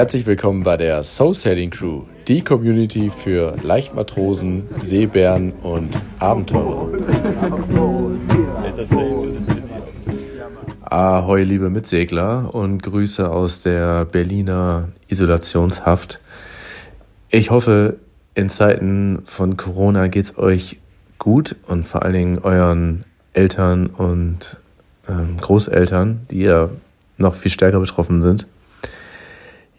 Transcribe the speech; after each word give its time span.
Herzlich 0.00 0.24
willkommen 0.24 0.62
bei 0.62 0.78
der 0.78 1.02
Soul 1.02 1.34
Sailing 1.34 1.68
Crew, 1.68 2.04
die 2.26 2.40
Community 2.40 3.10
für 3.10 3.54
Leichtmatrosen, 3.62 4.66
Seebären 4.82 5.52
und 5.62 6.00
Abenteurer. 6.18 6.88
Ahoi, 10.80 11.42
liebe 11.42 11.68
Mitsegler 11.68 12.54
und 12.54 12.82
Grüße 12.82 13.30
aus 13.30 13.60
der 13.60 14.06
Berliner 14.06 14.88
Isolationshaft. 15.08 16.22
Ich 17.28 17.50
hoffe, 17.50 17.98
in 18.34 18.48
Zeiten 18.48 19.20
von 19.26 19.58
Corona 19.58 20.06
geht 20.06 20.24
es 20.24 20.38
euch 20.38 20.78
gut 21.18 21.56
und 21.66 21.86
vor 21.86 22.04
allen 22.04 22.14
Dingen 22.14 22.38
euren 22.38 23.04
Eltern 23.34 23.88
und 23.88 24.60
ähm, 25.06 25.36
Großeltern, 25.38 26.22
die 26.30 26.44
ja 26.44 26.70
noch 27.18 27.34
viel 27.34 27.50
stärker 27.50 27.80
betroffen 27.80 28.22
sind. 28.22 28.46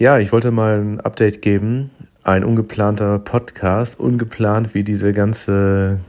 Ja, 0.02 0.18
ich 0.18 0.32
wollte 0.32 0.50
mal 0.50 0.80
ein 0.80 1.00
Update 1.00 1.44
geben. 1.44 1.92
Ein 2.24 2.44
ungeplanter 2.44 3.20
Podcast, 3.20 4.00
ungeplant 4.00 4.74
wie 4.74 4.84
diese 4.84 5.14
ganze 5.14 6.00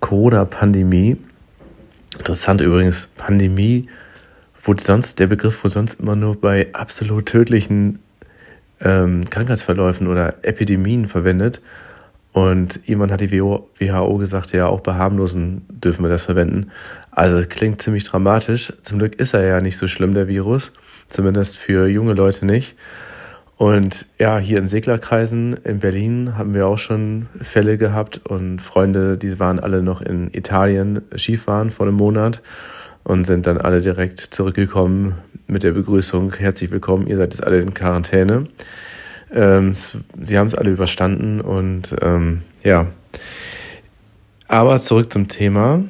Corona-Pandemie. 0.00 1.16
Interessant 2.18 2.60
übrigens, 2.60 3.08
Pandemie 3.16 3.86
wurde 4.64 4.82
sonst, 4.82 5.20
der 5.20 5.28
Begriff 5.28 5.62
wurde 5.62 5.74
sonst 5.74 6.00
immer 6.00 6.16
nur 6.16 6.40
bei 6.40 6.70
absolut 6.72 7.26
tödlichen 7.26 8.00
ähm, 8.80 9.30
Krankheitsverläufen 9.30 10.08
oder 10.08 10.34
Epidemien 10.42 11.06
verwendet. 11.06 11.60
Und 12.32 12.80
jemand 12.84 13.12
hat 13.12 13.20
die 13.20 13.30
WHO 13.30 14.16
gesagt, 14.18 14.50
ja, 14.50 14.66
auch 14.66 14.80
bei 14.80 14.94
harmlosen 14.94 15.66
dürfen 15.68 16.04
wir 16.04 16.10
das 16.10 16.24
verwenden. 16.24 16.72
Also 17.12 17.46
klingt 17.48 17.80
ziemlich 17.80 18.02
dramatisch. 18.02 18.72
Zum 18.82 18.98
Glück 18.98 19.14
ist 19.20 19.34
er 19.34 19.44
ja 19.44 19.60
nicht 19.60 19.78
so 19.78 19.86
schlimm, 19.86 20.14
der 20.14 20.26
Virus 20.26 20.72
zumindest 21.12 21.56
für 21.56 21.86
junge 21.86 22.14
Leute 22.14 22.46
nicht. 22.46 22.76
Und 23.56 24.06
ja, 24.18 24.38
hier 24.38 24.58
in 24.58 24.66
Seglerkreisen 24.66 25.56
in 25.64 25.78
Berlin 25.78 26.36
haben 26.36 26.54
wir 26.54 26.66
auch 26.66 26.78
schon 26.78 27.28
Fälle 27.40 27.78
gehabt 27.78 28.20
und 28.24 28.60
Freunde, 28.60 29.16
die 29.16 29.38
waren 29.38 29.60
alle 29.60 29.82
noch 29.82 30.00
in 30.00 30.34
Italien 30.34 31.02
Skifahren 31.16 31.70
vor 31.70 31.86
einem 31.86 31.96
Monat 31.96 32.42
und 33.04 33.24
sind 33.24 33.46
dann 33.46 33.58
alle 33.58 33.80
direkt 33.80 34.18
zurückgekommen 34.18 35.14
mit 35.46 35.62
der 35.62 35.72
Begrüßung, 35.72 36.34
herzlich 36.34 36.70
willkommen, 36.70 37.06
ihr 37.06 37.16
seid 37.16 37.34
jetzt 37.34 37.44
alle 37.44 37.60
in 37.60 37.74
Quarantäne. 37.74 38.48
Ähm, 39.32 39.74
sie 39.74 40.38
haben 40.38 40.46
es 40.46 40.54
alle 40.54 40.70
überstanden 40.70 41.40
und 41.40 41.94
ähm, 42.00 42.42
ja. 42.64 42.88
Aber 44.48 44.80
zurück 44.80 45.12
zum 45.12 45.28
Thema. 45.28 45.84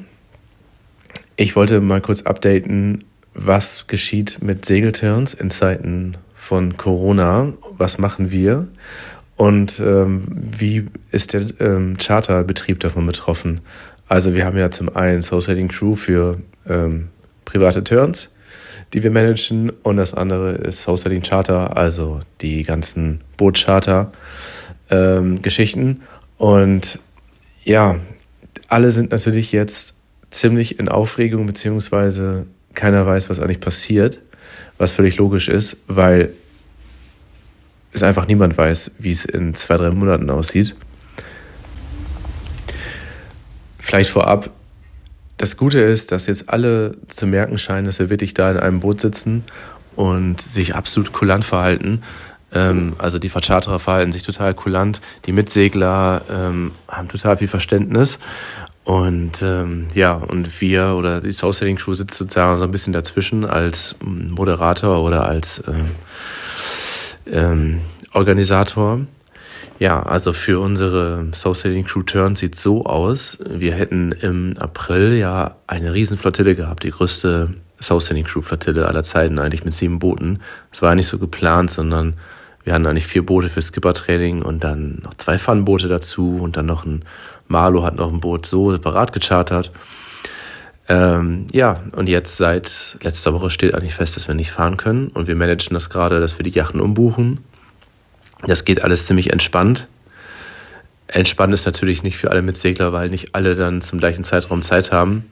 Ich 1.35 1.55
wollte 1.55 1.81
mal 1.81 2.01
kurz 2.01 2.21
updaten, 2.21 3.03
was 3.33 3.87
geschieht 3.87 4.41
mit 4.41 4.65
Segelturns 4.65 5.33
in 5.33 5.51
Zeiten 5.51 6.15
von 6.33 6.77
Corona? 6.77 7.53
Was 7.77 7.97
machen 7.97 8.31
wir? 8.31 8.67
Und 9.35 9.79
ähm, 9.79 10.25
wie 10.29 10.85
ist 11.11 11.33
der 11.33 11.47
ähm, 11.59 11.97
Charterbetrieb 11.97 12.79
davon 12.79 13.07
betroffen? 13.07 13.59
Also 14.07 14.35
wir 14.35 14.45
haben 14.45 14.57
ja 14.57 14.69
zum 14.69 14.95
einen 14.95 15.21
Social 15.21 15.67
Crew 15.67 15.95
für 15.95 16.37
ähm, 16.67 17.09
private 17.45 17.83
Turns, 17.83 18.29
die 18.93 19.01
wir 19.01 19.11
managen, 19.11 19.71
und 19.81 19.97
das 19.97 20.13
andere 20.13 20.51
ist 20.51 20.83
Social 20.83 21.19
Charter, 21.21 21.77
also 21.77 22.19
die 22.41 22.63
ganzen 22.63 23.21
Bootcharter-Geschichten. 23.37 25.87
Ähm, 25.87 26.01
und 26.37 26.99
ja, 27.63 27.95
alle 28.67 28.91
sind 28.91 29.11
natürlich 29.11 29.51
jetzt 29.51 29.95
ziemlich 30.29 30.79
in 30.79 30.89
Aufregung 30.89 31.45
beziehungsweise 31.45 32.45
keiner 32.73 33.05
weiß, 33.05 33.29
was 33.29 33.39
eigentlich 33.39 33.59
passiert, 33.59 34.19
was 34.77 34.91
völlig 34.91 35.17
logisch 35.17 35.49
ist, 35.49 35.77
weil 35.87 36.33
es 37.91 38.03
einfach 38.03 38.27
niemand 38.27 38.57
weiß, 38.57 38.91
wie 38.97 39.11
es 39.11 39.25
in 39.25 39.53
zwei, 39.53 39.77
drei 39.77 39.91
Monaten 39.91 40.29
aussieht. 40.29 40.75
Vielleicht 43.79 44.09
vorab, 44.09 44.49
das 45.37 45.57
Gute 45.57 45.79
ist, 45.79 46.11
dass 46.11 46.27
jetzt 46.27 46.49
alle 46.49 46.95
zu 47.07 47.27
merken 47.27 47.57
scheinen, 47.57 47.85
dass 47.85 47.99
wir 47.99 48.09
wirklich 48.09 48.33
da 48.33 48.51
in 48.51 48.57
einem 48.57 48.79
Boot 48.79 49.01
sitzen 49.01 49.43
und 49.95 50.41
sich 50.41 50.75
absolut 50.75 51.11
kulant 51.11 51.45
verhalten. 51.45 52.01
Ähm, 52.53 52.95
also 52.97 53.19
die 53.19 53.29
Vercharterer 53.29 53.79
verhalten 53.79 54.11
sich 54.11 54.23
total 54.23 54.53
kulant, 54.53 55.01
die 55.25 55.31
Mitsegler 55.31 56.21
ähm, 56.29 56.71
haben 56.87 57.07
total 57.07 57.37
viel 57.37 57.47
Verständnis 57.47 58.19
und 58.85 59.41
ähm, 59.41 59.87
ja, 59.93 60.13
und 60.13 60.59
wir 60.61 60.95
oder 60.97 61.21
die 61.21 61.31
Soul 61.31 61.53
Selling 61.53 61.77
Crew 61.77 61.93
sitzt 61.93 62.17
sozusagen 62.17 62.57
so 62.57 62.63
ein 62.63 62.71
bisschen 62.71 62.93
dazwischen 62.93 63.45
als 63.45 63.95
Moderator 64.03 65.03
oder 65.03 65.25
als 65.25 65.63
ähm, 65.67 65.85
ähm, 67.31 67.81
Organisator. 68.11 69.01
Ja, 69.79 70.03
also 70.03 70.33
für 70.33 70.59
unsere 70.59 71.27
Soul 71.33 71.55
Selling 71.55 71.85
Crew 71.85 72.03
Turn 72.03 72.35
sieht 72.35 72.55
so 72.55 72.85
aus. 72.85 73.39
Wir 73.49 73.73
hätten 73.73 74.11
im 74.11 74.55
April 74.57 75.13
ja 75.13 75.55
eine 75.65 75.93
Riesenflottille 75.93 76.55
gehabt, 76.55 76.83
die 76.83 76.91
größte 76.91 77.53
Soul 77.81 78.01
Selling 78.01 78.25
Crew 78.25 78.41
Flottille 78.41 78.87
aller 78.87 79.03
Zeiten, 79.03 79.39
eigentlich 79.39 79.65
mit 79.65 79.73
sieben 79.73 79.99
Booten. 79.99 80.39
Das 80.71 80.81
war 80.81 80.93
nicht 80.95 81.07
so 81.07 81.19
geplant, 81.19 81.71
sondern 81.71 82.15
wir 82.63 82.73
hatten 82.73 82.85
eigentlich 82.85 83.07
vier 83.07 83.25
Boote 83.25 83.49
für 83.49 83.61
Skipper-Training 83.61 84.41
und 84.41 84.63
dann 84.63 84.99
noch 85.03 85.13
zwei 85.15 85.37
Fun-Boote 85.37 85.87
dazu 85.87 86.37
und 86.41 86.55
dann 86.55 86.65
noch 86.65 86.85
ein 86.85 87.03
Marlo 87.53 87.83
hat 87.83 87.95
noch 87.95 88.11
ein 88.11 88.19
Boot 88.19 88.45
so 88.45 88.71
separat 88.71 89.13
gechartert. 89.13 89.71
Ähm, 90.89 91.47
ja, 91.53 91.81
und 91.95 92.09
jetzt 92.09 92.35
seit 92.35 92.97
letzter 93.01 93.33
Woche 93.33 93.49
steht 93.49 93.73
eigentlich 93.75 93.93
fest, 93.93 94.17
dass 94.17 94.27
wir 94.27 94.35
nicht 94.35 94.51
fahren 94.51 94.75
können 94.75 95.07
und 95.07 95.27
wir 95.27 95.35
managen 95.35 95.73
das 95.73 95.89
gerade, 95.89 96.19
dass 96.19 96.37
wir 96.37 96.43
die 96.43 96.49
Yachten 96.49 96.81
umbuchen. 96.81 97.39
Das 98.45 98.65
geht 98.65 98.83
alles 98.83 99.05
ziemlich 99.05 99.31
entspannt. 99.31 99.87
Entspannt 101.07 101.53
ist 101.53 101.65
natürlich 101.65 102.03
nicht 102.03 102.17
für 102.17 102.31
alle 102.31 102.41
Mitsegler, 102.41 102.91
weil 102.91 103.09
nicht 103.09 103.35
alle 103.35 103.55
dann 103.55 103.81
zum 103.81 103.99
gleichen 103.99 104.23
Zeitraum 104.23 104.63
Zeit 104.63 104.91
haben. 104.91 105.31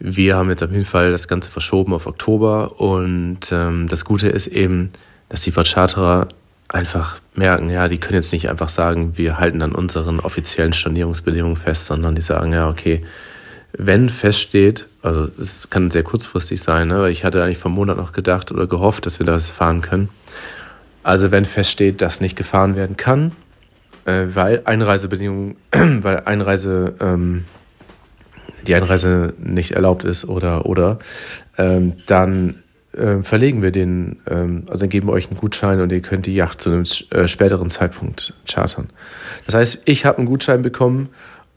Wir 0.00 0.36
haben 0.36 0.48
jetzt 0.48 0.62
auf 0.62 0.72
jeden 0.72 0.84
Fall 0.84 1.12
das 1.12 1.28
Ganze 1.28 1.50
verschoben 1.50 1.92
auf 1.92 2.06
Oktober 2.06 2.80
und 2.80 3.40
ähm, 3.52 3.88
das 3.88 4.04
Gute 4.04 4.28
ist 4.28 4.46
eben, 4.46 4.90
dass 5.28 5.42
die 5.42 5.52
Vercharterer 5.52 6.28
einfach 6.68 7.20
merken, 7.34 7.70
ja, 7.70 7.88
die 7.88 7.98
können 7.98 8.16
jetzt 8.16 8.32
nicht 8.32 8.48
einfach 8.48 8.68
sagen, 8.68 9.16
wir 9.16 9.38
halten 9.38 9.62
an 9.62 9.74
unseren 9.74 10.20
offiziellen 10.20 10.74
Stornierungsbedingungen 10.74 11.56
fest, 11.56 11.86
sondern 11.86 12.14
die 12.14 12.20
sagen, 12.20 12.52
ja, 12.52 12.68
okay, 12.68 13.02
wenn 13.72 14.10
feststeht, 14.10 14.86
also 15.02 15.28
es 15.38 15.70
kann 15.70 15.90
sehr 15.90 16.02
kurzfristig 16.02 16.62
sein, 16.62 16.88
ne, 16.88 17.10
ich 17.10 17.24
hatte 17.24 17.42
eigentlich 17.42 17.58
vor 17.58 17.70
einem 17.70 17.76
Monat 17.76 17.96
noch 17.96 18.12
gedacht 18.12 18.52
oder 18.52 18.66
gehofft, 18.66 19.06
dass 19.06 19.18
wir 19.18 19.26
das 19.26 19.50
fahren 19.50 19.80
können. 19.80 20.08
Also 21.02 21.30
wenn 21.30 21.46
feststeht, 21.46 22.02
dass 22.02 22.20
nicht 22.20 22.36
gefahren 22.36 22.76
werden 22.76 22.96
kann, 22.96 23.32
äh, 24.04 24.26
weil 24.34 24.62
Einreisebedingungen, 24.64 25.56
weil 25.70 26.20
Einreise, 26.20 26.94
ähm, 27.00 27.44
die 28.66 28.74
Einreise 28.74 29.34
nicht 29.38 29.72
erlaubt 29.72 30.04
ist 30.04 30.26
oder 30.26 30.66
oder, 30.66 30.98
ähm, 31.56 31.94
dann 32.06 32.62
äh, 32.98 33.22
verlegen 33.22 33.62
wir 33.62 33.70
den, 33.70 34.16
ähm, 34.28 34.64
also 34.66 34.80
dann 34.80 34.88
geben 34.88 35.08
wir 35.08 35.12
euch 35.12 35.28
einen 35.28 35.38
Gutschein 35.38 35.80
und 35.80 35.92
ihr 35.92 36.00
könnt 36.00 36.26
die 36.26 36.34
Yacht 36.34 36.60
zu 36.60 36.70
einem 36.70 36.84
äh, 37.10 37.28
späteren 37.28 37.70
Zeitpunkt 37.70 38.34
chartern. 38.46 38.88
Das 39.46 39.54
heißt, 39.54 39.82
ich 39.84 40.04
habe 40.04 40.18
einen 40.18 40.26
Gutschein 40.26 40.62
bekommen 40.62 41.08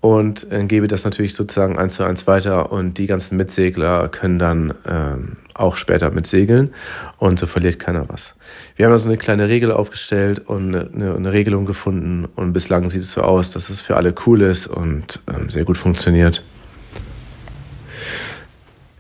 und 0.01 0.51
äh, 0.51 0.63
gebe 0.65 0.87
das 0.87 1.03
natürlich 1.03 1.35
sozusagen 1.35 1.77
eins 1.77 1.95
zu 1.95 2.03
eins 2.03 2.25
weiter 2.27 2.71
und 2.71 2.97
die 2.97 3.07
ganzen 3.07 3.37
Mitsegler 3.37 4.09
können 4.09 4.39
dann 4.39 4.73
ähm, 4.87 5.37
auch 5.53 5.75
später 5.75 6.09
mitsegeln 6.09 6.73
und 7.19 7.39
so 7.39 7.45
verliert 7.45 7.79
keiner 7.79 8.09
was. 8.09 8.33
Wir 8.75 8.85
haben 8.85 8.93
also 8.93 9.07
eine 9.07 9.17
kleine 9.17 9.47
Regel 9.47 9.71
aufgestellt 9.71 10.39
und 10.47 10.75
eine, 10.75 11.15
eine 11.15 11.31
Regelung 11.31 11.65
gefunden 11.65 12.27
und 12.35 12.53
bislang 12.53 12.89
sieht 12.89 13.03
es 13.03 13.13
so 13.13 13.21
aus, 13.21 13.51
dass 13.51 13.69
es 13.69 13.79
für 13.79 13.95
alle 13.95 14.13
cool 14.25 14.41
ist 14.41 14.67
und 14.67 15.19
ähm, 15.27 15.49
sehr 15.49 15.65
gut 15.65 15.77
funktioniert. 15.77 16.43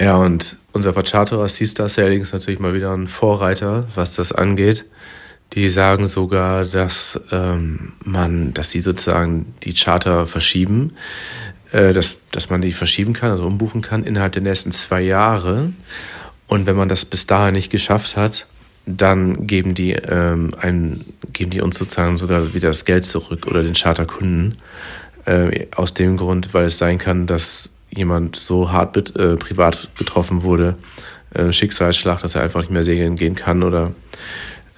Ja, 0.01 0.15
und 0.15 0.57
unser 0.71 0.93
Vercharterer 0.93 1.47
Seastar 1.47 1.87
Sailing 1.87 2.21
ist 2.21 2.33
natürlich 2.33 2.59
mal 2.59 2.73
wieder 2.73 2.91
ein 2.91 3.07
Vorreiter, 3.07 3.85
was 3.93 4.15
das 4.15 4.31
angeht. 4.31 4.85
Die 5.53 5.69
sagen 5.69 6.07
sogar, 6.07 6.65
dass 6.65 7.21
ähm, 7.31 7.93
man, 8.03 8.51
dass 8.55 8.71
sie 8.71 8.81
sozusagen 8.81 9.53
die 9.61 9.75
Charter 9.75 10.25
verschieben, 10.25 10.93
äh, 11.71 11.93
dass, 11.93 12.17
dass 12.31 12.49
man 12.49 12.61
die 12.61 12.71
verschieben 12.71 13.13
kann, 13.13 13.29
also 13.29 13.45
umbuchen 13.45 13.83
kann 13.83 14.03
innerhalb 14.03 14.31
der 14.31 14.41
nächsten 14.41 14.71
zwei 14.71 15.01
Jahre. 15.01 15.71
Und 16.47 16.65
wenn 16.65 16.75
man 16.75 16.89
das 16.89 17.05
bis 17.05 17.27
dahin 17.27 17.53
nicht 17.53 17.69
geschafft 17.69 18.17
hat, 18.17 18.47
dann 18.87 19.45
geben 19.45 19.75
die, 19.75 19.91
ähm, 19.91 20.55
ein, 20.59 21.05
geben 21.31 21.51
die 21.51 21.61
uns 21.61 21.77
sozusagen 21.77 22.17
sogar 22.17 22.55
wieder 22.55 22.69
das 22.69 22.85
Geld 22.85 23.05
zurück 23.05 23.45
oder 23.45 23.61
den 23.61 23.75
Charterkunden. 23.75 24.57
Äh, 25.25 25.67
aus 25.75 25.93
dem 25.93 26.17
Grund, 26.17 26.55
weil 26.55 26.65
es 26.65 26.79
sein 26.79 26.97
kann, 26.97 27.27
dass 27.27 27.69
jemand 27.93 28.35
so 28.35 28.71
hart 28.71 29.15
äh, 29.15 29.35
privat 29.35 29.89
betroffen 29.97 30.43
wurde, 30.43 30.75
äh, 31.33 31.51
Schicksalsschlag, 31.51 32.21
dass 32.21 32.35
er 32.35 32.43
einfach 32.43 32.61
nicht 32.61 32.71
mehr 32.71 32.83
segeln 32.83 33.15
gehen 33.15 33.35
kann 33.35 33.63
oder 33.63 33.93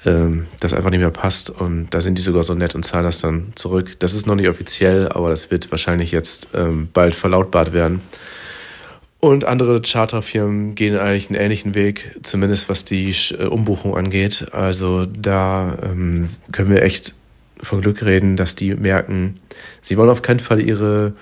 ähm, 0.05 0.47
das 0.59 0.73
einfach 0.73 0.89
nicht 0.89 0.99
mehr 0.99 1.11
passt. 1.11 1.49
Und 1.49 1.89
da 1.91 2.01
sind 2.01 2.17
die 2.17 2.21
sogar 2.21 2.43
so 2.43 2.53
nett 2.53 2.75
und 2.75 2.83
zahlen 2.83 3.05
das 3.05 3.19
dann 3.19 3.53
zurück. 3.55 3.99
Das 3.99 4.13
ist 4.13 4.27
noch 4.27 4.35
nicht 4.35 4.49
offiziell, 4.49 5.09
aber 5.09 5.29
das 5.29 5.51
wird 5.51 5.71
wahrscheinlich 5.71 6.11
jetzt 6.11 6.47
ähm, 6.53 6.89
bald 6.93 7.15
verlautbart 7.15 7.73
werden. 7.73 8.01
Und 9.19 9.45
andere 9.45 9.81
Charterfirmen 9.81 10.75
gehen 10.75 10.97
eigentlich 10.97 11.29
einen 11.29 11.39
ähnlichen 11.39 11.75
Weg, 11.75 12.19
zumindest 12.23 12.67
was 12.67 12.83
die 12.83 13.15
äh, 13.39 13.45
Umbuchung 13.45 13.95
angeht. 13.95 14.47
Also 14.51 15.05
da 15.05 15.77
ähm, 15.81 16.27
können 16.51 16.69
wir 16.69 16.81
echt 16.81 17.13
von 17.61 17.79
Glück 17.79 18.03
reden, 18.03 18.35
dass 18.35 18.55
die 18.55 18.75
merken, 18.75 19.35
sie 19.81 19.95
wollen 19.95 20.09
auf 20.09 20.21
keinen 20.21 20.41
Fall 20.41 20.59
ihre, 20.59 21.13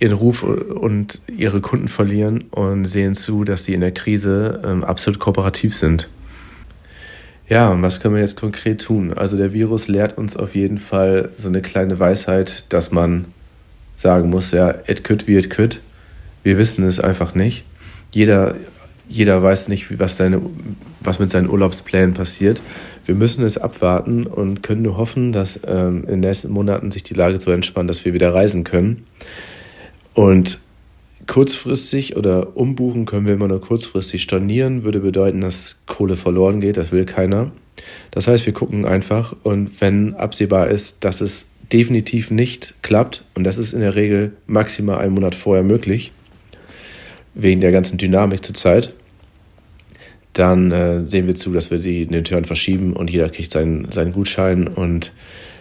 ihren 0.00 0.12
Ruf 0.12 0.42
und 0.42 1.20
ihre 1.36 1.60
Kunden 1.60 1.88
verlieren 1.88 2.44
und 2.50 2.84
sehen 2.84 3.14
zu, 3.14 3.44
dass 3.44 3.64
sie 3.64 3.74
in 3.74 3.80
der 3.80 3.92
Krise 3.92 4.60
ähm, 4.64 4.84
absolut 4.84 5.18
kooperativ 5.18 5.74
sind. 5.74 6.08
Ja, 7.48 7.70
und 7.70 7.82
was 7.82 8.00
können 8.00 8.14
wir 8.14 8.20
jetzt 8.20 8.36
konkret 8.36 8.82
tun? 8.82 9.14
Also 9.14 9.36
der 9.36 9.52
Virus 9.52 9.88
lehrt 9.88 10.18
uns 10.18 10.36
auf 10.36 10.54
jeden 10.54 10.78
Fall 10.78 11.30
so 11.36 11.48
eine 11.48 11.62
kleine 11.62 11.98
Weisheit, 11.98 12.66
dass 12.68 12.92
man 12.92 13.24
sagen 13.94 14.28
muss, 14.30 14.52
ja, 14.52 14.74
it 14.86 15.02
could 15.02 15.26
wie 15.26 15.38
it 15.38 15.50
could. 15.50 15.80
Wir 16.42 16.58
wissen 16.58 16.86
es 16.86 17.00
einfach 17.00 17.34
nicht. 17.34 17.64
Jeder, 18.12 18.54
jeder 19.08 19.42
weiß 19.42 19.68
nicht, 19.68 19.98
was, 19.98 20.16
seine, 20.16 20.42
was 21.00 21.18
mit 21.18 21.30
seinen 21.30 21.48
Urlaubsplänen 21.48 22.14
passiert. 22.14 22.62
Wir 23.06 23.14
müssen 23.14 23.44
es 23.44 23.56
abwarten 23.56 24.26
und 24.26 24.62
können 24.62 24.82
nur 24.82 24.98
hoffen, 24.98 25.32
dass 25.32 25.58
ähm, 25.66 26.02
in 26.02 26.08
den 26.08 26.20
nächsten 26.20 26.52
Monaten 26.52 26.90
sich 26.90 27.02
die 27.02 27.14
Lage 27.14 27.40
so 27.40 27.50
entspannt, 27.50 27.88
dass 27.88 28.04
wir 28.04 28.12
wieder 28.12 28.34
reisen 28.34 28.62
können. 28.62 29.06
Und 30.18 30.58
kurzfristig 31.28 32.16
oder 32.16 32.56
umbuchen 32.56 33.06
können 33.06 33.28
wir 33.28 33.34
immer 33.34 33.46
nur 33.46 33.60
kurzfristig. 33.60 34.20
Stornieren 34.20 34.82
würde 34.82 34.98
bedeuten, 34.98 35.42
dass 35.42 35.76
Kohle 35.86 36.16
verloren 36.16 36.60
geht. 36.60 36.76
Das 36.76 36.90
will 36.90 37.04
keiner. 37.04 37.52
Das 38.10 38.26
heißt, 38.26 38.44
wir 38.44 38.52
gucken 38.52 38.84
einfach 38.84 39.36
und 39.44 39.80
wenn 39.80 40.16
absehbar 40.16 40.70
ist, 40.70 41.04
dass 41.04 41.20
es 41.20 41.46
definitiv 41.72 42.32
nicht 42.32 42.82
klappt, 42.82 43.22
und 43.36 43.44
das 43.44 43.58
ist 43.58 43.72
in 43.72 43.78
der 43.78 43.94
Regel 43.94 44.32
maximal 44.48 44.98
einen 44.98 45.14
Monat 45.14 45.36
vorher 45.36 45.62
möglich, 45.62 46.10
wegen 47.34 47.60
der 47.60 47.70
ganzen 47.70 47.96
Dynamik 47.96 48.44
zur 48.44 48.56
Zeit, 48.56 48.94
dann 50.32 50.72
äh, 50.72 51.08
sehen 51.08 51.28
wir 51.28 51.36
zu, 51.36 51.52
dass 51.52 51.70
wir 51.70 51.78
die, 51.78 52.06
den 52.06 52.24
Turn 52.24 52.44
verschieben 52.44 52.92
und 52.94 53.08
jeder 53.08 53.28
kriegt 53.28 53.52
seinen, 53.52 53.92
seinen 53.92 54.12
Gutschein. 54.12 54.66
Und 54.66 55.12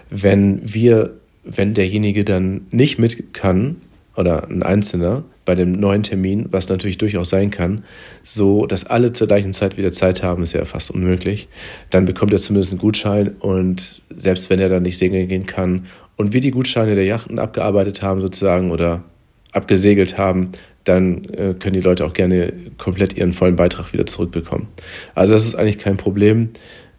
wenn 0.09 0.61
wir, 0.63 1.13
wenn 1.43 1.75
derjenige 1.75 2.25
dann 2.25 2.65
nicht 2.71 2.97
mit 2.97 3.35
kann, 3.35 3.75
oder 4.17 4.49
ein 4.49 4.63
Einzelner 4.63 5.23
bei 5.45 5.55
dem 5.55 5.73
neuen 5.73 6.03
Termin, 6.03 6.47
was 6.51 6.67
natürlich 6.67 6.97
durchaus 6.97 7.29
sein 7.29 7.51
kann, 7.51 7.83
so 8.23 8.65
dass 8.65 8.85
alle 8.85 9.13
zur 9.13 9.27
gleichen 9.27 9.53
Zeit 9.53 9.77
wieder 9.77 9.91
Zeit 9.91 10.23
haben, 10.23 10.43
ist 10.43 10.53
ja 10.53 10.65
fast 10.65 10.91
unmöglich. 10.91 11.47
Dann 11.91 12.05
bekommt 12.05 12.33
er 12.33 12.39
zumindest 12.39 12.73
einen 12.73 12.81
Gutschein 12.81 13.29
und 13.39 14.01
selbst 14.09 14.49
wenn 14.49 14.59
er 14.59 14.69
dann 14.69 14.83
nicht 14.83 14.97
segeln 14.97 15.27
gehen 15.27 15.45
kann 15.45 15.85
und 16.17 16.33
wir 16.33 16.41
die 16.41 16.51
Gutscheine 16.51 16.95
der 16.95 17.05
Yachten 17.05 17.39
abgearbeitet 17.39 18.01
haben 18.01 18.19
sozusagen 18.19 18.71
oder 18.71 19.03
abgesegelt 19.51 20.17
haben, 20.17 20.51
dann 20.83 21.25
äh, 21.25 21.53
können 21.57 21.73
die 21.73 21.81
Leute 21.81 22.05
auch 22.05 22.13
gerne 22.13 22.51
komplett 22.77 23.15
ihren 23.15 23.33
vollen 23.33 23.55
Beitrag 23.55 23.93
wieder 23.93 24.05
zurückbekommen. 24.05 24.67
Also 25.15 25.33
das 25.33 25.45
ist 25.45 25.55
eigentlich 25.55 25.77
kein 25.77 25.97
Problem. 25.97 26.49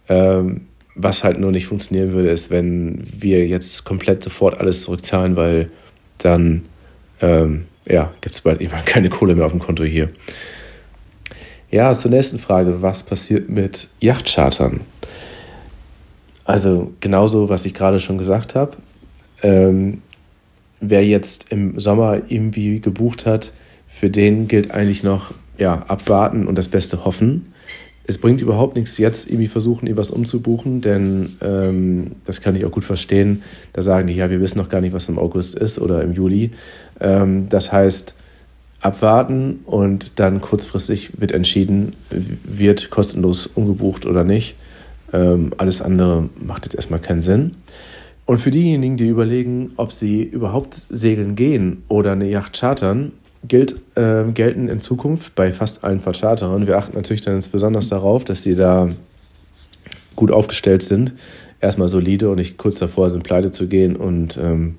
Ähm, 0.08 0.62
was 0.94 1.24
halt 1.24 1.38
nur 1.38 1.52
nicht 1.52 1.66
funktionieren 1.66 2.12
würde, 2.12 2.30
ist, 2.30 2.50
wenn 2.50 3.02
wir 3.04 3.46
jetzt 3.46 3.84
komplett 3.84 4.22
sofort 4.22 4.58
alles 4.58 4.84
zurückzahlen, 4.84 5.36
weil 5.36 5.68
dann 6.18 6.62
ähm, 7.20 7.66
ja, 7.86 8.12
gibt 8.20 8.34
es 8.34 8.40
bald 8.40 8.60
irgendwann 8.60 8.84
keine 8.86 9.08
Kohle 9.08 9.34
mehr 9.34 9.46
auf 9.46 9.52
dem 9.52 9.60
Konto 9.60 9.84
hier. 9.84 10.08
Ja, 11.70 11.92
zur 11.92 12.10
nächsten 12.10 12.38
Frage. 12.38 12.80
Was 12.82 13.02
passiert 13.02 13.48
mit 13.48 13.88
Yachtchartern? 14.00 14.80
Also 16.44 16.92
genauso, 17.00 17.50
was 17.50 17.66
ich 17.66 17.74
gerade 17.74 18.00
schon 18.00 18.16
gesagt 18.16 18.54
habe. 18.54 18.76
Ähm, 19.42 20.02
wer 20.80 21.04
jetzt 21.04 21.52
im 21.52 21.78
Sommer 21.78 22.22
irgendwie 22.28 22.80
gebucht 22.80 23.26
hat, 23.26 23.52
für 23.86 24.08
den 24.08 24.48
gilt 24.48 24.70
eigentlich 24.70 25.02
noch 25.02 25.34
ja, 25.58 25.82
abwarten 25.88 26.46
und 26.46 26.56
das 26.56 26.68
Beste 26.68 27.04
hoffen 27.04 27.52
es 28.08 28.16
bringt 28.16 28.40
überhaupt 28.40 28.74
nichts, 28.74 28.96
jetzt 28.96 29.28
irgendwie 29.28 29.48
versuchen, 29.48 29.86
irgendwas 29.86 30.10
umzubuchen, 30.10 30.80
denn 30.80 31.36
ähm, 31.42 32.12
das 32.24 32.40
kann 32.40 32.56
ich 32.56 32.64
auch 32.64 32.70
gut 32.70 32.86
verstehen. 32.86 33.42
Da 33.74 33.82
sagen 33.82 34.06
die, 34.06 34.14
ja, 34.14 34.30
wir 34.30 34.40
wissen 34.40 34.56
noch 34.56 34.70
gar 34.70 34.80
nicht, 34.80 34.94
was 34.94 35.10
im 35.10 35.18
August 35.18 35.56
ist 35.56 35.78
oder 35.78 36.02
im 36.02 36.14
Juli. 36.14 36.52
Ähm, 37.00 37.50
das 37.50 37.70
heißt, 37.70 38.14
abwarten 38.80 39.60
und 39.66 40.12
dann 40.16 40.40
kurzfristig 40.40 41.20
wird 41.20 41.32
entschieden, 41.32 41.96
wird 42.08 42.88
kostenlos 42.88 43.46
umgebucht 43.46 44.06
oder 44.06 44.24
nicht. 44.24 44.56
Ähm, 45.12 45.52
alles 45.58 45.82
andere 45.82 46.30
macht 46.40 46.64
jetzt 46.64 46.76
erstmal 46.76 47.00
keinen 47.00 47.20
Sinn. 47.20 47.50
Und 48.24 48.38
für 48.38 48.50
diejenigen, 48.50 48.96
die 48.96 49.08
überlegen, 49.08 49.72
ob 49.76 49.92
sie 49.92 50.22
überhaupt 50.22 50.86
segeln 50.88 51.34
gehen 51.34 51.82
oder 51.88 52.12
eine 52.12 52.30
Yacht 52.30 52.58
chartern, 52.58 53.12
gilt, 53.46 53.76
äh, 53.94 54.24
gelten 54.32 54.68
in 54.68 54.80
Zukunft 54.80 55.34
bei 55.34 55.52
fast 55.52 55.84
allen 55.84 56.00
Vercharterern. 56.00 56.66
Wir 56.66 56.76
achten 56.76 56.96
natürlich 56.96 57.22
dann 57.22 57.40
besonders 57.52 57.88
darauf, 57.88 58.24
dass 58.24 58.42
sie 58.42 58.56
da 58.56 58.88
gut 60.16 60.30
aufgestellt 60.32 60.82
sind, 60.82 61.14
erstmal 61.60 61.88
solide 61.88 62.30
und 62.30 62.36
nicht 62.36 62.58
kurz 62.58 62.78
davor 62.78 63.08
sind, 63.10 63.22
pleite 63.22 63.52
zu 63.52 63.68
gehen 63.68 63.94
und 63.96 64.36
ähm, 64.36 64.76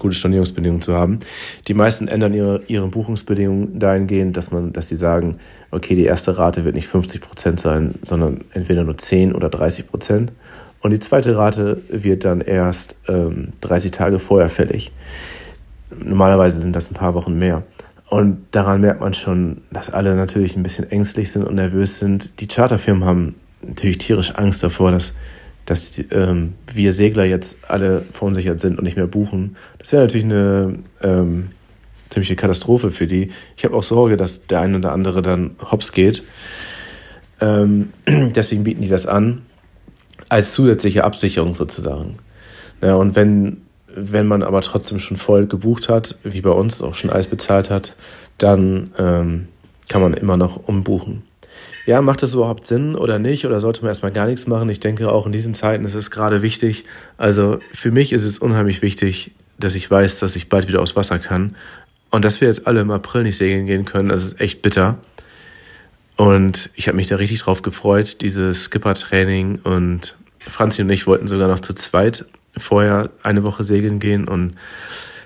gute 0.00 0.16
Stornierungsbedingungen 0.16 0.82
zu 0.82 0.94
haben. 0.94 1.20
Die 1.68 1.74
meisten 1.74 2.08
ändern 2.08 2.34
ihre, 2.34 2.62
ihre 2.66 2.88
Buchungsbedingungen 2.88 3.78
dahingehend, 3.78 4.36
dass 4.36 4.50
man, 4.50 4.72
dass 4.72 4.88
sie 4.88 4.96
sagen, 4.96 5.36
okay, 5.70 5.94
die 5.94 6.06
erste 6.06 6.36
Rate 6.38 6.64
wird 6.64 6.74
nicht 6.74 6.88
50 6.88 7.20
Prozent 7.20 7.60
sein, 7.60 7.94
sondern 8.02 8.44
entweder 8.52 8.82
nur 8.82 8.98
10 8.98 9.32
oder 9.32 9.48
30 9.48 9.86
Prozent. 9.86 10.32
Und 10.80 10.90
die 10.90 10.98
zweite 10.98 11.36
Rate 11.36 11.82
wird 11.88 12.24
dann 12.24 12.40
erst 12.40 12.96
ähm, 13.06 13.52
30 13.60 13.92
Tage 13.92 14.18
vorher 14.18 14.48
fällig. 14.48 14.90
Normalerweise 16.02 16.60
sind 16.60 16.74
das 16.74 16.90
ein 16.90 16.94
paar 16.94 17.14
Wochen 17.14 17.38
mehr. 17.38 17.62
Und 18.10 18.48
daran 18.50 18.80
merkt 18.80 19.00
man 19.00 19.14
schon, 19.14 19.62
dass 19.70 19.88
alle 19.88 20.16
natürlich 20.16 20.56
ein 20.56 20.64
bisschen 20.64 20.90
ängstlich 20.90 21.30
sind 21.30 21.44
und 21.44 21.54
nervös 21.54 22.00
sind. 22.00 22.40
Die 22.40 22.48
Charterfirmen 22.48 23.04
haben 23.04 23.36
natürlich 23.62 23.98
tierisch 23.98 24.34
Angst 24.34 24.64
davor, 24.64 24.90
dass, 24.90 25.14
dass 25.64 25.96
ähm, 26.10 26.54
wir 26.74 26.92
Segler 26.92 27.24
jetzt 27.24 27.58
alle 27.68 28.02
verunsichert 28.12 28.58
sind 28.58 28.78
und 28.78 28.84
nicht 28.84 28.96
mehr 28.96 29.06
buchen. 29.06 29.56
Das 29.78 29.92
wäre 29.92 30.02
natürlich 30.02 30.24
eine 30.24 30.80
ähm, 31.02 31.50
ziemliche 32.08 32.34
Katastrophe 32.34 32.90
für 32.90 33.06
die. 33.06 33.30
Ich 33.56 33.64
habe 33.64 33.76
auch 33.76 33.84
Sorge, 33.84 34.16
dass 34.16 34.44
der 34.48 34.60
eine 34.60 34.78
oder 34.78 34.90
andere 34.90 35.22
dann 35.22 35.52
hops 35.70 35.92
geht. 35.92 36.24
Ähm, 37.40 37.92
deswegen 38.08 38.64
bieten 38.64 38.82
die 38.82 38.88
das 38.88 39.06
an 39.06 39.42
als 40.28 40.52
zusätzliche 40.52 41.04
Absicherung 41.04 41.54
sozusagen. 41.54 42.16
Ja, 42.82 42.96
und 42.96 43.14
wenn 43.14 43.62
wenn 43.94 44.26
man 44.26 44.42
aber 44.42 44.60
trotzdem 44.62 44.98
schon 45.00 45.16
voll 45.16 45.46
gebucht 45.46 45.88
hat, 45.88 46.16
wie 46.22 46.40
bei 46.40 46.50
uns 46.50 46.82
auch 46.82 46.94
schon 46.94 47.10
alles 47.10 47.26
bezahlt 47.26 47.70
hat, 47.70 47.94
dann 48.38 48.90
ähm, 48.98 49.48
kann 49.88 50.00
man 50.00 50.14
immer 50.14 50.36
noch 50.36 50.68
umbuchen. 50.68 51.22
Ja, 51.86 52.02
macht 52.02 52.22
das 52.22 52.34
überhaupt 52.34 52.66
Sinn 52.66 52.94
oder 52.94 53.18
nicht? 53.18 53.46
Oder 53.46 53.60
sollte 53.60 53.82
man 53.82 53.88
erstmal 53.88 54.12
gar 54.12 54.26
nichts 54.26 54.46
machen? 54.46 54.68
Ich 54.68 54.80
denke, 54.80 55.10
auch 55.10 55.26
in 55.26 55.32
diesen 55.32 55.54
Zeiten 55.54 55.84
ist 55.84 55.94
es 55.94 56.10
gerade 56.10 56.42
wichtig. 56.42 56.84
Also 57.16 57.58
für 57.72 57.90
mich 57.90 58.12
ist 58.12 58.24
es 58.24 58.38
unheimlich 58.38 58.82
wichtig, 58.82 59.32
dass 59.58 59.74
ich 59.74 59.90
weiß, 59.90 60.18
dass 60.20 60.36
ich 60.36 60.48
bald 60.48 60.68
wieder 60.68 60.82
aufs 60.82 60.96
Wasser 60.96 61.18
kann. 61.18 61.56
Und 62.10 62.24
dass 62.24 62.40
wir 62.40 62.48
jetzt 62.48 62.66
alle 62.66 62.80
im 62.80 62.90
April 62.90 63.22
nicht 63.22 63.36
segeln 63.36 63.66
gehen 63.66 63.84
können, 63.84 64.08
das 64.08 64.24
ist 64.24 64.40
echt 64.40 64.62
bitter. 64.62 64.98
Und 66.16 66.70
ich 66.74 66.88
habe 66.88 66.96
mich 66.96 67.06
da 67.06 67.16
richtig 67.16 67.40
drauf 67.40 67.62
gefreut, 67.62 68.20
dieses 68.20 68.64
Skipper-Training. 68.64 69.60
Und 69.62 70.16
Franzi 70.46 70.82
und 70.82 70.90
ich 70.90 71.06
wollten 71.06 71.28
sogar 71.28 71.48
noch 71.48 71.60
zu 71.60 71.72
zweit 71.72 72.26
vorher 72.56 73.10
eine 73.22 73.42
Woche 73.42 73.64
segeln 73.64 73.98
gehen 73.98 74.28
und 74.28 74.54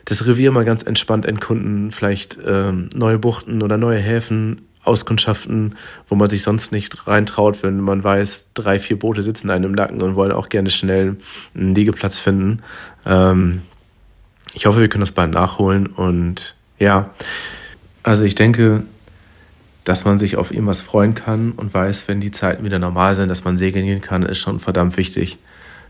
das 0.04 0.26
Revier 0.26 0.52
mal 0.52 0.64
ganz 0.64 0.82
entspannt 0.82 1.26
entkunden, 1.26 1.90
vielleicht 1.90 2.38
ähm, 2.44 2.88
neue 2.94 3.18
Buchten 3.18 3.62
oder 3.62 3.78
neue 3.78 3.98
Häfen 3.98 4.60
auskundschaften, 4.82 5.76
wo 6.08 6.14
man 6.14 6.28
sich 6.28 6.42
sonst 6.42 6.72
nicht 6.72 7.06
reintraut, 7.06 7.62
wenn 7.62 7.80
man 7.80 8.04
weiß, 8.04 8.50
drei, 8.52 8.78
vier 8.78 8.98
Boote 8.98 9.22
sitzen 9.22 9.50
einem 9.50 9.64
im 9.64 9.72
Nacken 9.72 10.02
und 10.02 10.14
wollen 10.14 10.32
auch 10.32 10.50
gerne 10.50 10.70
schnell 10.70 11.16
einen 11.54 11.74
Liegeplatz 11.74 12.18
finden. 12.18 12.62
Ähm, 13.06 13.62
ich 14.52 14.66
hoffe, 14.66 14.80
wir 14.80 14.88
können 14.88 15.00
das 15.00 15.12
bald 15.12 15.32
nachholen 15.32 15.86
und 15.86 16.54
ja, 16.78 17.10
also 18.02 18.24
ich 18.24 18.34
denke, 18.34 18.82
dass 19.84 20.04
man 20.04 20.18
sich 20.18 20.36
auf 20.36 20.50
irgendwas 20.50 20.82
freuen 20.82 21.14
kann 21.14 21.52
und 21.52 21.72
weiß, 21.72 22.08
wenn 22.08 22.20
die 22.20 22.30
Zeiten 22.30 22.64
wieder 22.64 22.78
normal 22.78 23.14
sind, 23.14 23.28
dass 23.28 23.44
man 23.44 23.56
segeln 23.56 23.86
gehen 23.86 24.00
kann, 24.00 24.22
ist 24.22 24.38
schon 24.38 24.60
verdammt 24.60 24.96
wichtig. 24.96 25.38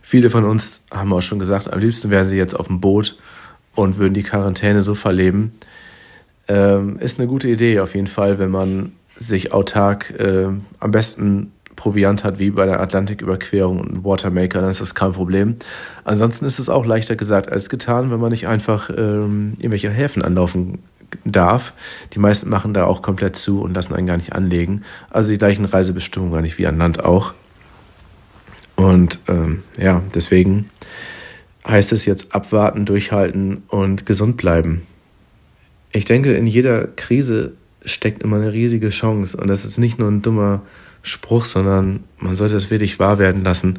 Viele 0.07 0.29
von 0.29 0.45
uns 0.45 0.83
haben 0.93 1.15
auch 1.15 1.23
schon 1.23 1.39
gesagt, 1.39 1.73
am 1.73 1.81
liebsten 1.81 2.11
wären 2.11 2.27
sie 2.27 2.37
jetzt 2.37 2.53
auf 2.53 2.67
dem 2.67 2.79
Boot 2.79 3.17
und 3.75 3.97
würden 3.97 4.13
die 4.13 4.23
Quarantäne 4.23 4.83
so 4.83 4.95
verleben. 4.95 5.53
Ähm, 6.47 6.99
ist 6.99 7.19
eine 7.19 7.27
gute 7.27 7.49
Idee 7.49 7.81
auf 7.81 7.95
jeden 7.95 8.07
Fall, 8.07 8.39
wenn 8.39 8.51
man 8.51 8.93
sich 9.17 9.55
autark 9.55 10.11
äh, 10.21 10.49
am 10.79 10.91
besten 10.91 11.53
Proviant 11.75 12.23
hat, 12.23 12.39
wie 12.39 12.51
bei 12.51 12.67
der 12.67 12.81
Atlantiküberquerung 12.81 13.81
und 13.81 14.05
Watermaker, 14.05 14.61
dann 14.61 14.69
ist 14.69 14.83
das 14.83 14.95
kein 14.95 15.13
Problem. 15.13 15.57
Ansonsten 16.05 16.45
ist 16.45 16.59
es 16.59 16.69
auch 16.69 16.85
leichter 16.85 17.17
gesagt 17.17 17.51
als 17.51 17.71
getan, 17.71 18.11
wenn 18.11 18.21
man 18.21 18.31
nicht 18.31 18.47
einfach 18.47 18.91
ähm, 18.91 19.55
irgendwelche 19.57 19.89
Häfen 19.89 20.21
anlaufen 20.21 20.81
darf. 21.25 21.73
Die 22.13 22.19
meisten 22.19 22.51
machen 22.51 22.75
da 22.75 22.85
auch 22.85 23.01
komplett 23.01 23.37
zu 23.37 23.63
und 23.63 23.73
lassen 23.73 23.95
einen 23.95 24.07
gar 24.07 24.19
nicht 24.19 24.35
anlegen. 24.35 24.83
Also 25.09 25.31
die 25.31 25.39
gleichen 25.39 25.65
Reisebestimmungen 25.65 26.35
gar 26.35 26.43
nicht 26.43 26.59
wie 26.59 26.67
an 26.67 26.77
Land 26.77 27.03
auch. 27.03 27.33
Und 28.77 29.21
ähm, 29.29 29.63
ja, 29.79 30.03
deswegen 30.15 30.67
heißt 31.67 31.93
es 31.93 32.07
jetzt 32.07 32.35
abwarten, 32.35 32.85
durchhalten 32.85 33.63
und 33.69 34.07
gesund 34.07 34.37
bleiben. 34.37 34.83
Ich 35.93 36.05
denke, 36.05 36.35
in 36.35 36.47
jeder 36.47 36.87
Krise 36.87 37.53
steckt 37.85 38.23
immer 38.23 38.37
eine 38.37 38.53
riesige 38.53 38.89
Chance. 38.89 39.37
Und 39.37 39.49
das 39.49 39.65
ist 39.65 39.79
nicht 39.79 39.99
nur 39.99 40.11
ein 40.11 40.23
dummer 40.23 40.63
Spruch, 41.03 41.45
sondern 41.45 42.05
man 42.19 42.35
sollte 42.35 42.57
es 42.57 42.71
wirklich 42.71 42.99
wahr 42.99 43.19
werden 43.19 43.45
lassen. 43.45 43.79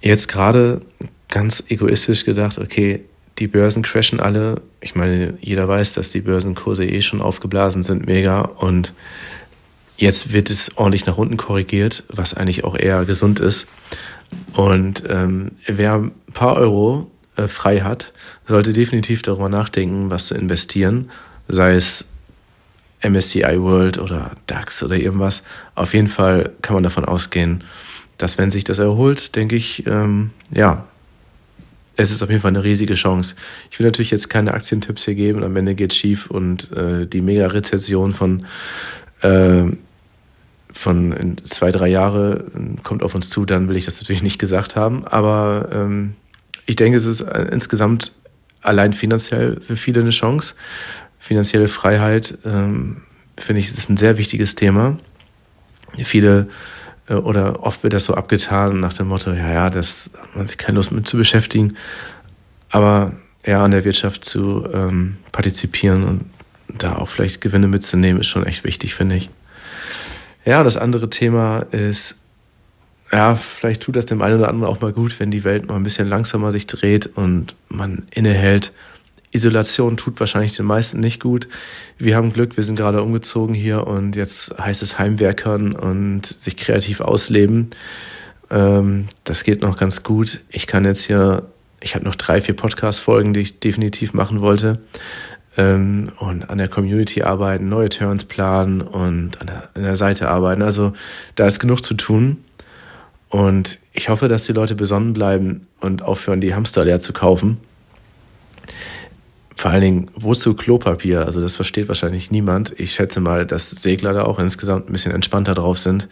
Jetzt 0.00 0.28
gerade 0.28 0.80
ganz 1.28 1.64
egoistisch 1.68 2.24
gedacht, 2.24 2.58
okay, 2.58 3.02
die 3.38 3.48
Börsen 3.48 3.82
crashen 3.82 4.20
alle. 4.20 4.62
Ich 4.80 4.94
meine, 4.94 5.34
jeder 5.40 5.68
weiß, 5.68 5.94
dass 5.94 6.10
die 6.10 6.20
Börsenkurse 6.20 6.86
eh 6.86 7.02
schon 7.02 7.20
aufgeblasen 7.20 7.82
sind, 7.82 8.06
mega. 8.06 8.40
Und 8.40 8.94
jetzt 9.96 10.32
wird 10.32 10.50
es 10.50 10.76
ordentlich 10.76 11.06
nach 11.06 11.16
unten 11.16 11.36
korrigiert, 11.36 12.04
was 12.08 12.34
eigentlich 12.34 12.64
auch 12.64 12.76
eher 12.76 13.04
gesund 13.04 13.40
ist. 13.40 13.66
Und 14.52 15.04
ähm, 15.08 15.52
wer 15.66 15.94
ein 15.94 16.12
paar 16.32 16.56
Euro 16.56 17.10
äh, 17.36 17.46
frei 17.46 17.80
hat, 17.80 18.12
sollte 18.46 18.72
definitiv 18.72 19.22
darüber 19.22 19.48
nachdenken, 19.48 20.10
was 20.10 20.26
zu 20.26 20.34
investieren, 20.34 21.10
sei 21.48 21.74
es 21.74 22.06
MSCI 23.02 23.60
World 23.60 23.98
oder 23.98 24.32
DAX 24.46 24.82
oder 24.82 24.96
irgendwas. 24.96 25.42
Auf 25.74 25.94
jeden 25.94 26.08
Fall 26.08 26.52
kann 26.62 26.74
man 26.74 26.82
davon 26.82 27.04
ausgehen, 27.04 27.62
dass 28.18 28.38
wenn 28.38 28.50
sich 28.50 28.64
das 28.64 28.78
erholt, 28.78 29.36
denke 29.36 29.56
ich, 29.56 29.86
ähm, 29.86 30.30
ja, 30.50 30.86
es 31.96 32.10
ist 32.10 32.22
auf 32.22 32.28
jeden 32.28 32.42
Fall 32.42 32.50
eine 32.50 32.64
riesige 32.64 32.94
Chance. 32.94 33.36
Ich 33.70 33.78
will 33.78 33.86
natürlich 33.86 34.10
jetzt 34.10 34.28
keine 34.28 34.52
Aktientipps 34.52 35.04
hier 35.04 35.14
geben, 35.14 35.44
am 35.44 35.56
Ende 35.56 35.74
geht 35.74 35.94
schief 35.94 36.30
und 36.30 36.72
äh, 36.72 37.06
die 37.06 37.22
Mega-Rezession 37.22 38.12
von, 38.12 38.44
äh, 39.26 39.76
von 40.72 41.36
zwei, 41.42 41.70
drei 41.70 41.88
Jahre 41.88 42.44
kommt 42.82 43.02
auf 43.02 43.14
uns 43.14 43.30
zu, 43.30 43.44
dann 43.46 43.68
will 43.68 43.76
ich 43.76 43.86
das 43.86 44.00
natürlich 44.00 44.22
nicht 44.22 44.38
gesagt 44.38 44.76
haben. 44.76 45.06
Aber 45.06 45.68
ähm, 45.72 46.14
ich 46.66 46.76
denke, 46.76 46.98
es 46.98 47.06
ist 47.06 47.22
äh, 47.22 47.48
insgesamt 47.50 48.12
allein 48.60 48.92
finanziell 48.92 49.60
für 49.60 49.76
viele 49.76 50.00
eine 50.00 50.10
Chance. 50.10 50.54
Finanzielle 51.18 51.68
Freiheit, 51.68 52.38
ähm, 52.44 53.02
finde 53.38 53.60
ich, 53.60 53.68
ist 53.68 53.88
ein 53.88 53.96
sehr 53.96 54.18
wichtiges 54.18 54.54
Thema. 54.54 54.98
Viele 55.96 56.48
äh, 57.08 57.14
oder 57.14 57.62
oft 57.62 57.82
wird 57.82 57.94
das 57.94 58.04
so 58.04 58.14
abgetan 58.14 58.80
nach 58.80 58.92
dem 58.92 59.08
Motto, 59.08 59.32
ja, 59.32 59.50
ja, 59.50 59.70
das 59.70 60.10
hat 60.20 60.36
man 60.36 60.46
sich 60.46 60.58
keine 60.58 60.76
Lust 60.76 60.92
mit 60.92 61.08
zu 61.08 61.16
beschäftigen. 61.16 61.76
Aber 62.68 63.12
ja, 63.46 63.64
an 63.64 63.70
der 63.70 63.84
Wirtschaft 63.84 64.24
zu 64.24 64.66
ähm, 64.72 65.16
partizipieren 65.32 66.04
und 66.04 66.24
da 66.68 66.96
auch 66.96 67.08
vielleicht 67.08 67.40
Gewinne 67.40 67.68
mitzunehmen, 67.68 68.20
ist 68.20 68.28
schon 68.28 68.46
echt 68.46 68.64
wichtig, 68.64 68.94
finde 68.94 69.16
ich. 69.16 69.30
Ja, 70.44 70.62
das 70.62 70.76
andere 70.76 71.10
Thema 71.10 71.66
ist, 71.70 72.16
ja, 73.12 73.34
vielleicht 73.34 73.82
tut 73.82 73.96
das 73.96 74.06
dem 74.06 74.22
einen 74.22 74.38
oder 74.38 74.48
anderen 74.48 74.72
auch 74.72 74.80
mal 74.80 74.92
gut, 74.92 75.18
wenn 75.20 75.30
die 75.30 75.44
Welt 75.44 75.68
mal 75.68 75.76
ein 75.76 75.82
bisschen 75.82 76.08
langsamer 76.08 76.52
sich 76.52 76.66
dreht 76.66 77.06
und 77.16 77.54
man 77.68 78.04
innehält 78.12 78.72
Isolation 79.36 79.96
tut 79.96 80.18
wahrscheinlich 80.18 80.52
den 80.52 80.66
meisten 80.66 80.98
nicht 81.00 81.20
gut. 81.20 81.46
Wir 81.98 82.16
haben 82.16 82.32
Glück, 82.32 82.56
wir 82.56 82.64
sind 82.64 82.76
gerade 82.76 83.02
umgezogen 83.02 83.54
hier 83.54 83.86
und 83.86 84.16
jetzt 84.16 84.56
heißt 84.58 84.82
es 84.82 84.98
Heimwerkern 84.98 85.72
und 85.72 86.26
sich 86.26 86.56
kreativ 86.56 87.00
ausleben. 87.00 87.70
Ähm, 88.50 89.08
das 89.24 89.44
geht 89.44 89.60
noch 89.60 89.76
ganz 89.76 90.02
gut. 90.02 90.40
Ich 90.48 90.66
kann 90.66 90.84
jetzt 90.84 91.04
hier, 91.04 91.46
ich 91.82 91.94
habe 91.94 92.04
noch 92.04 92.14
drei, 92.14 92.40
vier 92.40 92.56
Podcast-Folgen, 92.56 93.34
die 93.34 93.40
ich 93.40 93.60
definitiv 93.60 94.14
machen 94.14 94.40
wollte. 94.40 94.80
Ähm, 95.56 96.12
und 96.18 96.50
an 96.50 96.58
der 96.58 96.68
Community 96.68 97.22
arbeiten, 97.22 97.68
neue 97.68 97.88
Turns 97.88 98.24
planen 98.24 98.80
und 98.80 99.40
an 99.40 99.46
der, 99.46 99.68
an 99.74 99.82
der 99.82 99.96
Seite 99.96 100.28
arbeiten. 100.28 100.62
Also 100.62 100.92
da 101.34 101.46
ist 101.46 101.60
genug 101.60 101.84
zu 101.84 101.94
tun. 101.94 102.38
Und 103.28 103.78
ich 103.92 104.08
hoffe, 104.08 104.28
dass 104.28 104.44
die 104.44 104.52
Leute 104.52 104.74
besonnen 104.74 105.12
bleiben 105.12 105.66
und 105.80 106.02
aufhören, 106.02 106.40
die 106.40 106.54
Hamster 106.54 106.84
leer 106.84 107.00
zu 107.00 107.12
kaufen 107.12 107.58
vor 109.56 109.70
allen 109.70 109.80
Dingen, 109.80 110.10
wozu 110.14 110.54
Klopapier? 110.54 111.24
Also 111.24 111.40
das 111.40 111.56
versteht 111.56 111.88
wahrscheinlich 111.88 112.30
niemand. 112.30 112.78
Ich 112.78 112.92
schätze 112.92 113.20
mal, 113.20 113.46
dass 113.46 113.70
Segler 113.70 114.12
da 114.12 114.24
auch 114.24 114.38
insgesamt 114.38 114.88
ein 114.88 114.92
bisschen 114.92 115.12
entspannter 115.12 115.54
drauf 115.54 115.78
sind. 115.78 116.08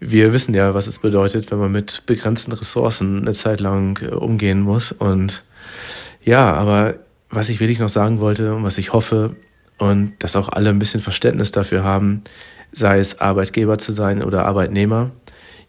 Wir 0.00 0.32
wissen 0.32 0.54
ja, 0.54 0.74
was 0.74 0.86
es 0.86 0.98
bedeutet, 0.98 1.50
wenn 1.50 1.58
man 1.58 1.70
mit 1.70 2.04
begrenzten 2.06 2.52
Ressourcen 2.52 3.20
eine 3.20 3.34
Zeit 3.34 3.60
lang 3.60 4.02
äh, 4.02 4.06
umgehen 4.14 4.60
muss. 4.60 4.90
Und 4.90 5.44
ja, 6.24 6.52
aber 6.54 6.94
was 7.32 7.48
ich 7.48 7.58
wirklich 7.58 7.80
noch 7.80 7.88
sagen 7.88 8.20
wollte 8.20 8.54
und 8.54 8.62
was 8.62 8.78
ich 8.78 8.92
hoffe 8.92 9.34
und 9.78 10.12
dass 10.20 10.36
auch 10.36 10.48
alle 10.48 10.70
ein 10.70 10.78
bisschen 10.78 11.00
Verständnis 11.00 11.50
dafür 11.50 11.82
haben, 11.82 12.22
sei 12.72 13.00
es 13.00 13.20
Arbeitgeber 13.20 13.78
zu 13.78 13.90
sein 13.90 14.22
oder 14.22 14.44
Arbeitnehmer, 14.46 15.10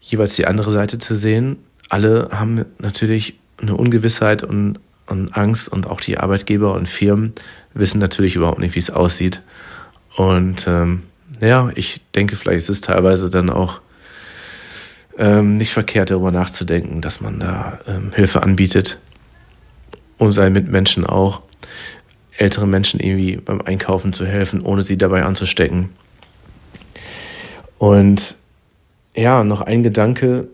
jeweils 0.00 0.36
die 0.36 0.46
andere 0.46 0.70
Seite 0.70 0.98
zu 0.98 1.16
sehen. 1.16 1.56
Alle 1.88 2.28
haben 2.30 2.64
natürlich 2.78 3.38
eine 3.60 3.76
Ungewissheit 3.76 4.44
und 4.44 4.78
und 5.06 5.36
Angst 5.36 5.68
und 5.68 5.86
auch 5.86 6.00
die 6.00 6.18
Arbeitgeber 6.18 6.74
und 6.74 6.88
Firmen 6.88 7.34
wissen 7.74 7.98
natürlich 7.98 8.36
überhaupt 8.36 8.60
nicht, 8.60 8.74
wie 8.74 8.80
es 8.80 8.90
aussieht. 8.90 9.42
Und 10.16 10.66
ähm, 10.66 11.02
ja, 11.40 11.70
ich 11.74 12.00
denke, 12.14 12.36
vielleicht 12.36 12.58
ist 12.58 12.68
es 12.68 12.80
teilweise 12.80 13.30
dann 13.30 13.50
auch 13.50 13.80
ähm, 15.18 15.58
nicht 15.58 15.72
verkehrt, 15.72 16.10
darüber 16.10 16.30
nachzudenken, 16.30 17.00
dass 17.00 17.20
man 17.20 17.40
da 17.40 17.78
ähm, 17.86 18.12
Hilfe 18.14 18.42
anbietet 18.42 18.98
und 20.18 20.32
seinen 20.32 20.52
Mitmenschen 20.52 21.04
auch, 21.04 21.42
älteren 22.36 22.70
Menschen 22.70 23.00
irgendwie 23.00 23.36
beim 23.36 23.60
Einkaufen 23.60 24.12
zu 24.12 24.26
helfen, 24.26 24.62
ohne 24.62 24.82
sie 24.82 24.98
dabei 24.98 25.24
anzustecken. 25.24 25.90
Und 27.78 28.36
ja, 29.14 29.44
noch 29.44 29.60
ein 29.60 29.82
Gedanke, 29.82 30.48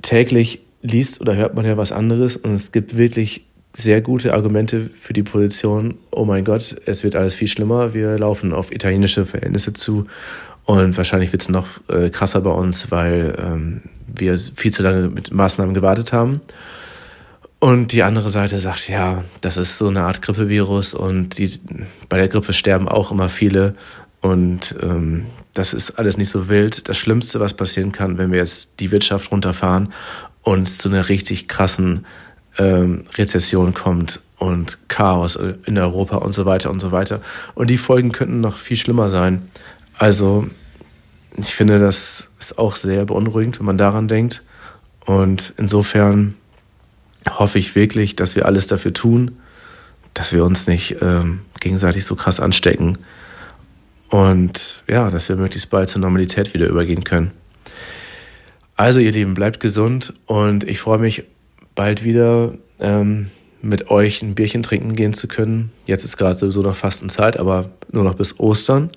täglich 0.00 0.62
liest 0.82 1.20
oder 1.20 1.36
hört 1.36 1.54
man 1.54 1.64
ja 1.64 1.76
was 1.76 1.92
anderes 1.92 2.36
und 2.36 2.54
es 2.54 2.72
gibt 2.72 2.96
wirklich 2.96 3.44
sehr 3.74 4.00
gute 4.00 4.34
Argumente 4.34 4.90
für 4.92 5.12
die 5.12 5.22
Position, 5.22 5.98
oh 6.10 6.24
mein 6.24 6.44
Gott, 6.44 6.76
es 6.84 7.04
wird 7.04 7.16
alles 7.16 7.34
viel 7.34 7.48
schlimmer, 7.48 7.94
wir 7.94 8.18
laufen 8.18 8.52
auf 8.52 8.72
italienische 8.72 9.24
Verhältnisse 9.24 9.72
zu 9.72 10.06
und 10.64 10.96
wahrscheinlich 10.96 11.32
wird 11.32 11.42
es 11.42 11.48
noch 11.48 11.66
äh, 11.88 12.10
krasser 12.10 12.40
bei 12.40 12.50
uns, 12.50 12.90
weil 12.90 13.34
ähm, 13.38 13.82
wir 14.06 14.38
viel 14.38 14.72
zu 14.72 14.82
lange 14.82 15.08
mit 15.08 15.32
Maßnahmen 15.32 15.74
gewartet 15.74 16.12
haben. 16.12 16.40
Und 17.62 17.92
die 17.92 18.02
andere 18.02 18.28
Seite 18.28 18.58
sagt, 18.58 18.88
ja, 18.88 19.22
das 19.40 19.56
ist 19.56 19.78
so 19.78 19.86
eine 19.86 20.02
Art 20.02 20.20
Grippevirus 20.20 20.94
und 20.94 21.38
die, 21.38 21.60
bei 22.08 22.16
der 22.16 22.26
Grippe 22.26 22.54
sterben 22.54 22.88
auch 22.88 23.12
immer 23.12 23.28
viele 23.28 23.74
und 24.20 24.74
ähm, 24.82 25.26
das 25.54 25.72
ist 25.72 25.92
alles 25.92 26.16
nicht 26.16 26.30
so 26.30 26.48
wild. 26.48 26.88
Das 26.88 26.98
Schlimmste, 26.98 27.38
was 27.38 27.54
passieren 27.54 27.92
kann, 27.92 28.18
wenn 28.18 28.32
wir 28.32 28.40
jetzt 28.40 28.80
die 28.80 28.90
Wirtschaft 28.90 29.30
runterfahren 29.30 29.92
und 30.42 30.62
es 30.62 30.78
zu 30.78 30.88
einer 30.88 31.08
richtig 31.08 31.46
krassen 31.46 32.04
ähm, 32.58 33.02
Rezession 33.14 33.74
kommt 33.74 34.18
und 34.38 34.88
Chaos 34.88 35.36
in 35.64 35.78
Europa 35.78 36.16
und 36.16 36.32
so 36.32 36.44
weiter 36.44 36.68
und 36.68 36.80
so 36.80 36.90
weiter. 36.90 37.20
Und 37.54 37.70
die 37.70 37.78
Folgen 37.78 38.10
könnten 38.10 38.40
noch 38.40 38.56
viel 38.56 38.76
schlimmer 38.76 39.08
sein. 39.08 39.40
Also 39.96 40.48
ich 41.36 41.54
finde, 41.54 41.78
das 41.78 42.28
ist 42.40 42.58
auch 42.58 42.74
sehr 42.74 43.04
beunruhigend, 43.04 43.60
wenn 43.60 43.66
man 43.66 43.78
daran 43.78 44.08
denkt. 44.08 44.42
Und 45.06 45.54
insofern 45.58 46.34
hoffe 47.28 47.58
ich 47.58 47.74
wirklich, 47.74 48.16
dass 48.16 48.36
wir 48.36 48.46
alles 48.46 48.66
dafür 48.66 48.92
tun, 48.92 49.38
dass 50.14 50.32
wir 50.32 50.44
uns 50.44 50.66
nicht 50.66 50.96
ähm, 51.00 51.40
gegenseitig 51.60 52.04
so 52.04 52.16
krass 52.16 52.40
anstecken 52.40 52.98
und 54.08 54.82
ja, 54.88 55.10
dass 55.10 55.28
wir 55.28 55.36
möglichst 55.36 55.70
bald 55.70 55.88
zur 55.88 56.02
Normalität 56.02 56.52
wieder 56.52 56.66
übergehen 56.66 57.02
können. 57.02 57.30
Also 58.76 58.98
ihr 58.98 59.12
Lieben, 59.12 59.34
bleibt 59.34 59.60
gesund 59.60 60.12
und 60.26 60.64
ich 60.64 60.80
freue 60.80 60.98
mich 60.98 61.24
bald 61.74 62.04
wieder 62.04 62.52
ähm, 62.80 63.30
mit 63.62 63.90
euch 63.90 64.22
ein 64.22 64.34
Bierchen 64.34 64.62
trinken 64.62 64.92
gehen 64.92 65.14
zu 65.14 65.28
können. 65.28 65.72
Jetzt 65.86 66.04
ist 66.04 66.16
gerade 66.16 66.36
sowieso 66.36 66.62
noch 66.62 66.76
Fastenzeit, 66.76 67.38
aber 67.38 67.70
nur 67.90 68.04
noch 68.04 68.14
bis 68.14 68.38
Ostern. 68.38 68.90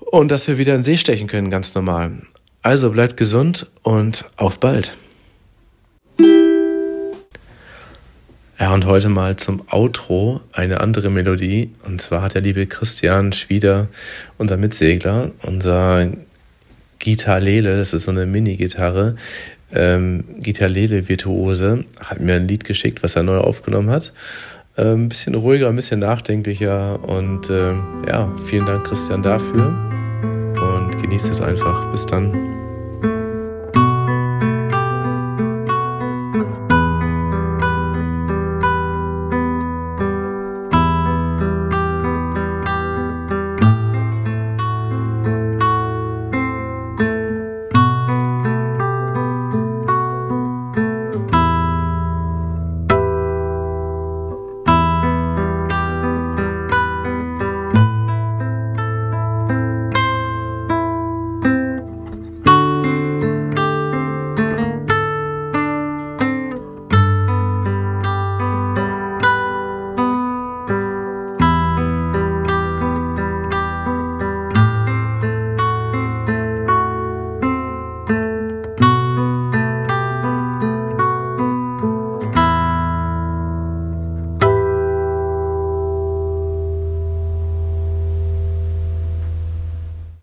Und 0.00 0.30
dass 0.30 0.48
wir 0.48 0.58
wieder 0.58 0.72
in 0.72 0.78
den 0.80 0.84
See 0.84 0.96
stechen 0.96 1.28
können, 1.28 1.50
ganz 1.50 1.74
normal. 1.74 2.22
Also 2.62 2.90
bleibt 2.90 3.16
gesund 3.16 3.66
und 3.82 4.24
auf 4.36 4.58
bald. 4.58 4.96
Ja, 8.60 8.74
und 8.74 8.84
heute 8.84 9.08
mal 9.08 9.36
zum 9.36 9.62
Outro 9.70 10.42
eine 10.52 10.80
andere 10.80 11.08
Melodie. 11.08 11.70
Und 11.86 11.98
zwar 11.98 12.20
hat 12.20 12.34
der 12.34 12.42
liebe 12.42 12.66
Christian 12.66 13.32
Schwieder, 13.32 13.88
unser 14.36 14.58
Mitsegler, 14.58 15.30
unser 15.42 16.08
Gitarlele, 16.98 17.78
das 17.78 17.94
ist 17.94 18.04
so 18.04 18.10
eine 18.10 18.26
Mini-Gitarre, 18.26 19.16
ähm, 19.72 20.24
Gitarrele-Virtuose, 20.40 21.86
hat 22.04 22.20
mir 22.20 22.34
ein 22.34 22.48
Lied 22.48 22.64
geschickt, 22.64 23.02
was 23.02 23.16
er 23.16 23.22
neu 23.22 23.38
aufgenommen 23.38 23.88
hat. 23.88 24.12
Ähm, 24.76 25.04
ein 25.04 25.08
bisschen 25.08 25.34
ruhiger, 25.34 25.70
ein 25.70 25.76
bisschen 25.76 26.00
nachdenklicher 26.00 27.02
und 27.02 27.48
äh, 27.48 27.72
ja, 28.06 28.30
vielen 28.44 28.66
Dank 28.66 28.84
Christian 28.86 29.22
dafür 29.22 29.74
und 30.60 31.00
genießt 31.00 31.30
es 31.30 31.40
einfach. 31.40 31.90
Bis 31.90 32.04
dann. 32.04 32.69